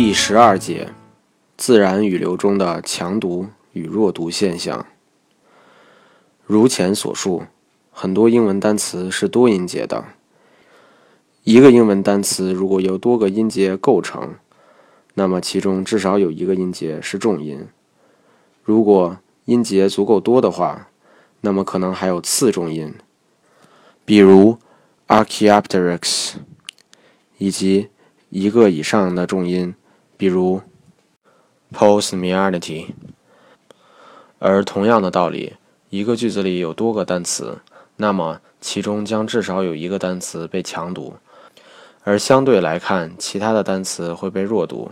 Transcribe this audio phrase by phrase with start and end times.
[0.00, 0.94] 第十二节，
[1.56, 4.86] 自然语流中的强读与弱读现象。
[6.46, 7.42] 如前所述，
[7.90, 10.04] 很多英文单词是多音节的。
[11.42, 14.36] 一个英文单词如果由多个音节构成，
[15.14, 17.66] 那么其中至少有一个音节是重音。
[18.62, 20.90] 如果音节足够多的话，
[21.40, 22.94] 那么可能还有次重音，
[24.04, 24.58] 比如
[25.08, 26.34] Archaeopteryx，
[27.38, 27.88] 以及
[28.28, 29.74] 一个以上的重音，
[30.18, 30.60] 比如
[31.72, 32.88] Postmearnity。
[34.38, 35.54] 而同样的道理，
[35.88, 37.60] 一个句子里有多个单词，
[37.96, 41.14] 那么其中将至少有一个单词被强读，
[42.04, 44.90] 而相对来看，其他的单词会被弱读。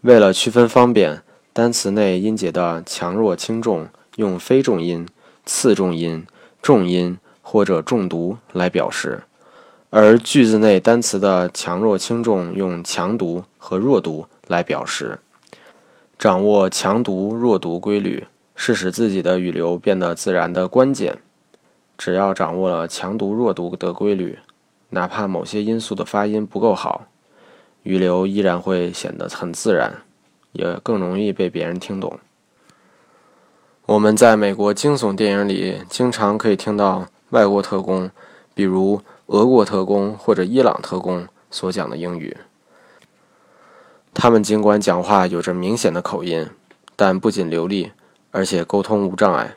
[0.00, 1.22] 为了区分方便，
[1.52, 5.06] 单词内音节的强弱轻重用非重音、
[5.46, 6.26] 次重音、
[6.60, 9.22] 重音或者重读来表示。
[9.96, 15.20] 而句子内单词的强弱轻重用强读和弱读来表示。
[16.18, 21.18] 掌握强读弱读规律是使自己的语流变得自然的关键。
[21.96, 24.36] 只要掌握了强读弱读的规律，
[24.90, 27.06] 哪怕某些因素的发音不够好，
[27.84, 30.02] 语流依然会显得很自然，
[30.50, 32.18] 也更容易被别人听懂。
[33.86, 38.10] 我们在美国惊悚电影里经常可以听到外国特工，
[38.56, 39.00] 比如。
[39.26, 42.36] 俄国特工或者伊朗特工所讲的英语，
[44.12, 46.46] 他们尽管讲话有着明显的口音，
[46.94, 47.92] 但不仅流利，
[48.32, 49.56] 而且沟通无障碍。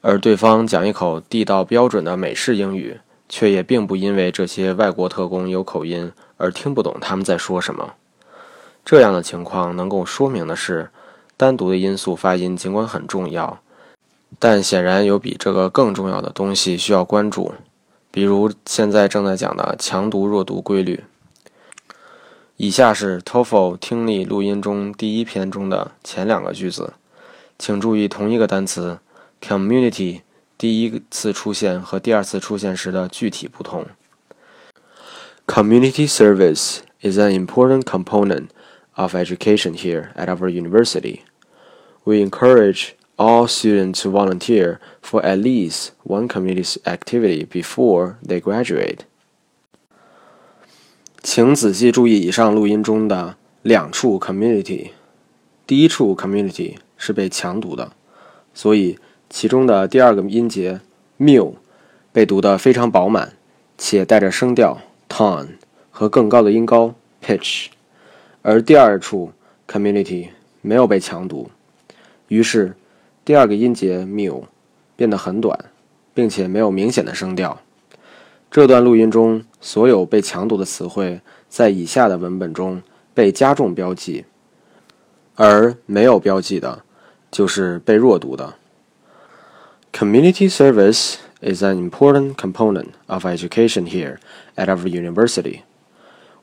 [0.00, 2.98] 而对方讲一口地道标准的美式英语，
[3.28, 7.92] 却也并不因为这些外国特工有口音而听不懂他们在说什么。
[8.84, 10.90] 这样的情况能够说明的是，
[11.36, 13.60] 单独的因素发音尽管很重要，
[14.38, 17.52] 但显然有比这个更重要的东西需要关注。
[18.12, 21.02] 比如现在正在讲的强读弱读规律。
[22.58, 26.92] 以下是 TOEFL 听力录音中第一篇中的前两个句子，
[27.58, 28.98] 请注意同一个单词
[29.40, 30.20] community
[30.58, 33.86] 第一次出现和第二次出现时的具体不同。
[35.46, 38.48] Community service is an important component
[38.94, 41.20] of education here at our university.
[42.04, 49.00] We encourage all students volunteer for at least one community's activity before they graduate.
[51.22, 54.90] 请仔细注意以上录音中的两处 community。
[55.66, 57.92] 第一处 community 是被强读的，
[58.52, 58.98] 所以
[59.30, 60.80] 其中的第二个音节
[61.18, 61.54] mu
[62.12, 63.34] 被读得非常饱满，
[63.78, 65.48] 且带着声调 tone
[65.90, 66.94] 和更高的音高
[67.24, 67.66] pitch，
[68.42, 69.32] 而第二处
[69.68, 70.28] community
[70.60, 71.50] 没有被强读，
[72.28, 72.74] 于是。
[73.24, 74.42] 第二个音节 mu
[74.96, 75.56] 变得很短，
[76.12, 77.60] 并且没有明显的声调。
[78.50, 82.82] 这段录音中所有被强读的词汇在以下的文本中
[83.14, 84.24] 被加重标记，
[85.36, 86.82] 而没有标记的
[87.30, 88.54] 就是被弱读的。
[89.92, 94.18] Community service is an important component of education here
[94.56, 95.60] at our university.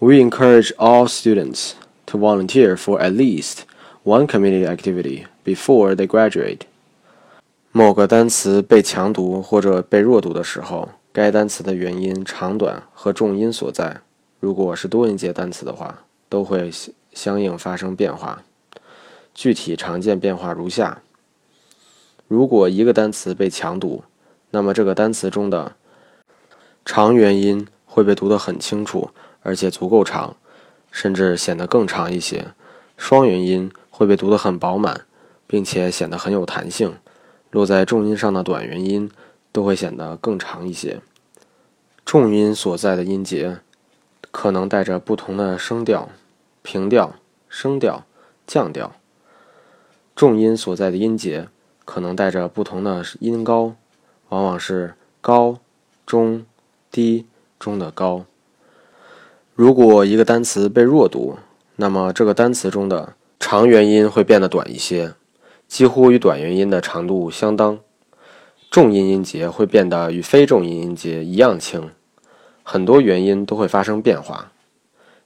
[0.00, 1.74] We encourage all students
[2.06, 3.60] to volunteer for at least
[4.04, 6.60] one community activity before they graduate。
[7.72, 14.02] 某个单词被强读或者被弱读的时候，该单词的元音、长短和重音所在，
[14.40, 16.70] 如果是多音节单词的话，都会
[17.14, 18.42] 相应发生变化。
[19.32, 21.00] 具体常见变化如下：
[22.28, 24.04] 如果一个单词被强读，
[24.50, 25.74] 那么这个单词中的
[26.84, 29.10] 长元音会被读得很清楚，
[29.42, 30.36] 而且足够长，
[30.92, 32.52] 甚至显得更长一些；
[32.96, 35.02] 双元音会被读得很饱满。
[35.46, 36.96] 并且显得很有弹性，
[37.50, 39.10] 落在重音上的短元音
[39.52, 41.00] 都会显得更长一些。
[42.04, 43.58] 重音所在的音节
[44.30, 46.08] 可能带着不同的声调，
[46.62, 47.14] 平调、
[47.48, 48.04] 升调、
[48.46, 48.96] 降调。
[50.16, 51.48] 重音所在的音节
[51.84, 53.74] 可能带着不同的音高，
[54.30, 55.58] 往往是高、
[56.06, 56.46] 中、
[56.90, 57.26] 低
[57.58, 58.24] 中的高。
[59.54, 61.36] 如果一个单词被弱读，
[61.76, 63.14] 那么这个单词中的
[63.46, 65.12] 长元音会变得短一些。
[65.68, 67.78] 几乎与短元音的长度相当，
[68.70, 71.90] 重音音节会变得与非重音音节一样轻，
[72.62, 74.50] 很多元音都会发生变化，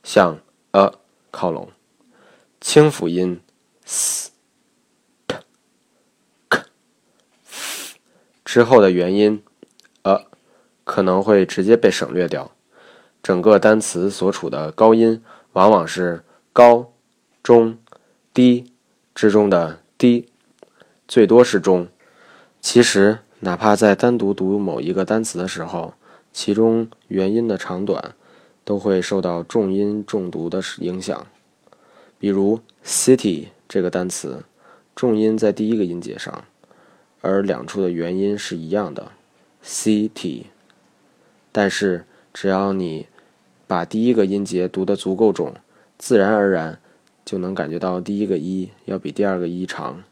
[0.03, 0.41] 像
[0.73, 0.93] a
[1.31, 1.69] 靠拢，
[2.61, 3.41] 清辅音
[3.85, 4.33] s、
[5.29, 5.37] p、
[6.49, 6.65] k、
[7.45, 7.97] f
[8.45, 9.45] 之后的元音
[10.03, 10.27] a
[10.83, 12.51] 可能会直接被省略掉，
[13.23, 15.23] 整个单词所处的高音
[15.53, 16.93] 往往是高、
[17.45, 17.79] 中、
[18.39, 18.71] 低
[19.17, 20.29] 之中的低。
[21.09, 21.89] 最多是中。
[22.61, 25.95] 其实，哪怕在单独读某一个单词的时候，
[26.33, 28.15] 其中元音的长短
[28.65, 31.27] 都会受到重音重读的影响。
[32.21, 34.45] 比如 city 这个单词，
[34.95, 36.45] 重音在第一个音节上，
[37.21, 39.11] 而两处的元音是一样的
[39.65, 40.45] ，city。
[41.51, 43.09] 但是只要你
[43.67, 45.53] 把第一个音节读得足够重，
[45.99, 46.79] 自然而然
[47.29, 50.03] 就能感觉到第一个一要比第二个一长。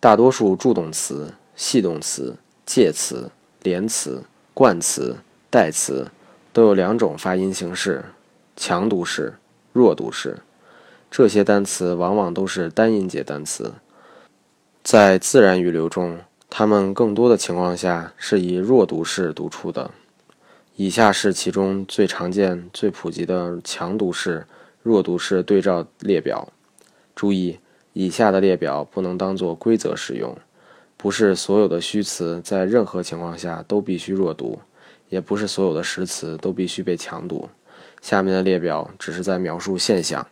[0.00, 2.34] 大多数助动词、系动词、
[2.66, 3.30] 介词、
[3.62, 5.18] 连词、冠词、
[5.50, 6.10] 代词
[6.52, 8.04] 都有两种发音形式：
[8.56, 9.34] 强读式、
[9.72, 10.38] 弱读式。
[11.12, 13.74] 这些单词往往都是单音节单词，
[14.82, 16.18] 在自然语流中，
[16.50, 19.92] 它们更多的情况下是以弱读式读出的。
[20.74, 24.44] 以下是其中最常见、最普及的强读式、
[24.84, 26.52] 弱读式对照列表。
[27.14, 27.58] 注意，
[27.94, 30.36] 以下的列表不能当做规则使用。
[30.98, 34.60] 不是所有的虚词在任何情况下都必须弱读，
[35.08, 37.48] 也不是所有的实词都必须被强读。
[38.02, 40.26] 下面的列表只是在描述现象。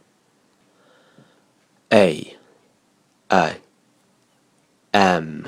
[1.88, 2.36] A,
[3.28, 3.60] I,
[4.90, 5.46] M, M,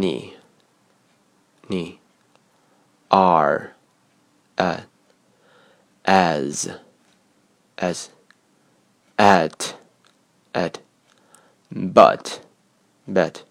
[0.00, 0.34] any,
[1.68, 2.00] ni,
[3.10, 3.74] are,
[4.56, 4.86] at,
[6.06, 6.70] as,
[7.76, 8.08] as,
[9.18, 9.76] at,
[10.54, 10.78] at,
[11.70, 12.40] but,
[13.06, 13.42] bet,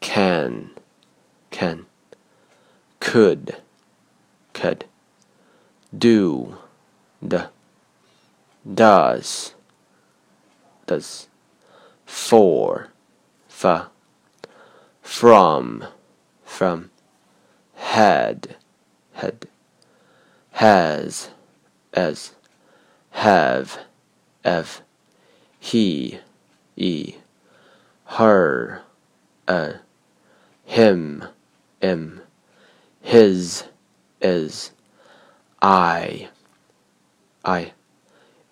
[0.00, 0.70] can,
[1.50, 1.84] can
[3.00, 3.56] could,
[4.54, 4.86] could,
[5.96, 6.56] do,
[7.20, 7.50] the,
[8.72, 9.52] does,
[10.86, 11.28] does,
[12.06, 12.88] for,
[13.46, 13.90] fa,
[15.04, 15.84] from,
[16.44, 16.90] from,
[17.76, 18.56] had,
[19.12, 19.46] had,
[20.50, 21.30] has,
[21.92, 22.32] as,
[23.12, 23.78] have,
[24.44, 24.82] ev,
[25.60, 26.18] he,
[26.76, 27.14] e,
[28.06, 28.82] her,
[29.46, 29.74] a,
[30.64, 31.22] him,
[31.80, 32.20] im
[33.04, 33.64] his
[34.22, 34.70] is
[35.60, 36.30] I
[37.44, 37.72] I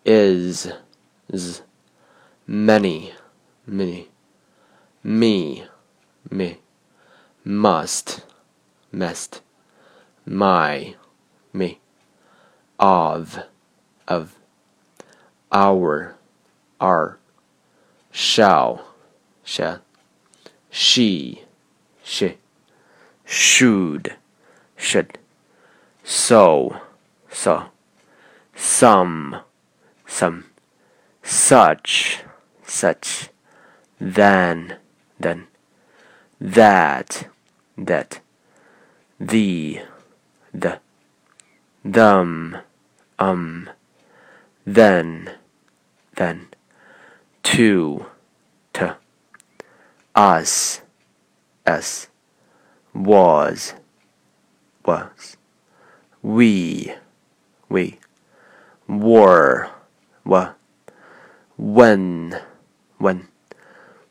[0.04, 0.70] is
[1.34, 1.62] z
[2.46, 3.14] many
[3.66, 4.08] many
[5.02, 5.64] me
[6.30, 6.58] me.
[7.44, 8.24] Must
[8.90, 9.42] must
[10.24, 10.94] my
[11.52, 11.80] me.
[12.78, 13.44] Of
[14.08, 14.36] of.
[15.50, 16.14] Our
[16.80, 17.18] our
[18.10, 18.86] shall
[19.44, 19.80] shall
[20.70, 21.42] she
[22.02, 22.38] she.
[23.24, 24.16] Should
[24.82, 25.16] should,
[26.02, 26.80] so,
[27.30, 27.66] so,
[28.54, 29.36] some,
[30.06, 30.46] some,
[31.22, 32.24] such,
[32.66, 33.30] such,
[34.00, 34.76] then,
[35.18, 35.46] then,
[36.42, 37.28] that,
[37.78, 38.18] that,
[39.20, 39.80] the,
[40.52, 40.80] the,
[41.84, 42.58] them,
[43.20, 43.70] um,
[44.66, 45.30] then,
[46.16, 46.48] then,
[47.44, 48.06] to,
[48.72, 48.96] to,
[50.16, 50.82] us,
[51.64, 52.08] us,
[52.92, 53.74] was,
[54.84, 55.36] was,
[56.22, 56.92] we,
[57.68, 58.00] we,
[58.88, 59.70] were,
[60.24, 60.56] were,
[61.56, 62.36] when,
[62.98, 63.28] when,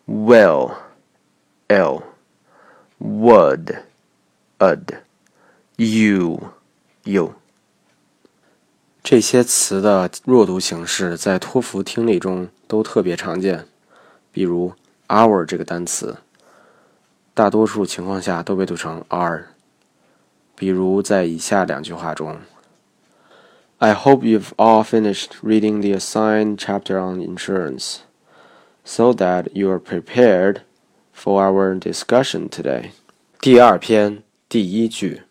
[0.08, 0.82] will,
[1.70, 2.11] ill,
[3.01, 3.83] would,
[4.59, 4.99] ud,
[5.77, 6.53] you,
[7.05, 7.35] you。
[9.03, 13.67] 这些词的弱读形式在托福听力中都特别常见，
[14.33, 14.73] 比如
[15.09, 16.17] our 这个单词，
[17.33, 19.47] 大多数情况下都被读成 are。
[20.57, 22.39] 比如在以下两句话中：
[23.79, 27.99] I hope you've all finished reading the assigned chapter on insurance,
[28.85, 30.63] so that you are prepared
[31.21, 32.91] for our discussion today.
[33.41, 35.23] 第二篇第一句：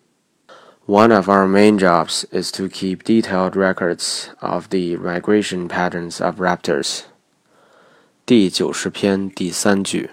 [0.86, 6.40] One of our main jobs is to keep detailed records of the migration patterns of
[6.40, 7.02] raptors.
[8.26, 10.12] 第九十篇第三句。